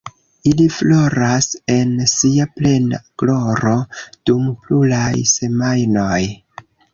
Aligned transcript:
Ili 0.51 0.63
floras 0.75 1.47
en 1.73 1.91
sia 2.13 2.47
plena 2.61 3.01
gloro 3.25 3.75
dum 4.31 4.49
pluraj 4.65 5.13
semajnoj. 5.35 6.19